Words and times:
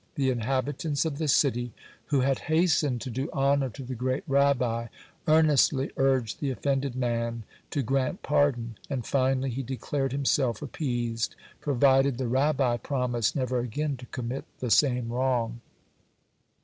The 0.15 0.31
inhabitants 0.31 1.05
of 1.05 1.19
the 1.19 1.27
city, 1.27 1.73
who 2.07 2.21
had 2.21 2.39
hastened 2.49 3.01
to 3.01 3.11
do 3.11 3.29
honor 3.31 3.69
to 3.69 3.83
the 3.83 3.93
great 3.93 4.23
Rabbi, 4.25 4.87
earnestly 5.27 5.91
urged 5.95 6.39
the 6.39 6.49
offended 6.49 6.95
man 6.95 7.43
to 7.69 7.83
grant 7.83 8.23
pardon, 8.23 8.79
and 8.89 9.05
finally 9.05 9.51
he 9.51 9.61
declared 9.61 10.11
himself 10.11 10.63
appeased, 10.63 11.35
provided 11.59 12.17
the 12.17 12.27
Rabbi 12.27 12.77
promised 12.77 13.35
never 13.35 13.59
again 13.59 13.95
to 13.97 14.07
commit 14.07 14.45
the 14.57 14.71
same 14.71 15.09
wrong. 15.09 15.61